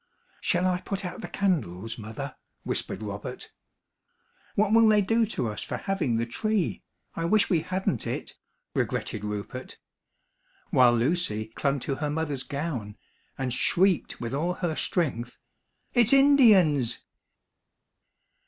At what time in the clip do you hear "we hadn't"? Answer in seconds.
7.51-8.07